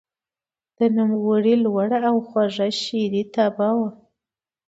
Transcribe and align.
د 0.77 0.79
نوموړي 0.97 1.53
لوړه 1.63 1.97
او 2.09 2.15
خوږه 2.27 2.67
شعري 2.81 3.23
طبعه 3.35 3.71
وه. 3.77 3.89